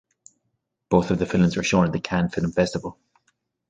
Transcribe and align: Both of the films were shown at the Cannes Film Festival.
Both 0.89 1.11
of 1.11 1.19
the 1.19 1.27
films 1.27 1.55
were 1.55 1.61
shown 1.61 1.85
at 1.85 1.91
the 1.93 1.99
Cannes 1.99 2.29
Film 2.29 2.51
Festival. 2.51 2.97